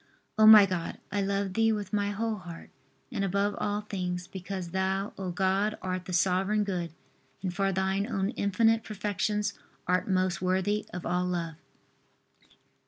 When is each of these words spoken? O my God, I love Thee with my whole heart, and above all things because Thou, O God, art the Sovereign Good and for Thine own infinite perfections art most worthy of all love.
O 0.35 0.47
my 0.47 0.65
God, 0.65 0.97
I 1.11 1.21
love 1.21 1.53
Thee 1.53 1.71
with 1.71 1.93
my 1.93 2.09
whole 2.09 2.37
heart, 2.37 2.71
and 3.11 3.23
above 3.23 3.53
all 3.59 3.81
things 3.81 4.25
because 4.25 4.69
Thou, 4.71 5.13
O 5.15 5.29
God, 5.29 5.77
art 5.79 6.05
the 6.05 6.11
Sovereign 6.11 6.63
Good 6.63 6.95
and 7.43 7.53
for 7.53 7.71
Thine 7.71 8.07
own 8.07 8.31
infinite 8.31 8.83
perfections 8.83 9.53
art 9.85 10.09
most 10.09 10.41
worthy 10.41 10.87
of 10.91 11.05
all 11.05 11.25
love. 11.27 11.53